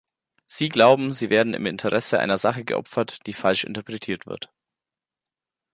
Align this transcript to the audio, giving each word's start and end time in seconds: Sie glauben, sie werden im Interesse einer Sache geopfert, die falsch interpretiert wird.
Sie 0.47 0.69
glauben, 0.69 1.13
sie 1.13 1.29
werden 1.29 1.53
im 1.53 1.67
Interesse 1.67 2.19
einer 2.19 2.39
Sache 2.39 2.65
geopfert, 2.65 3.27
die 3.27 3.33
falsch 3.33 3.65
interpretiert 3.65 4.25
wird. 4.25 4.51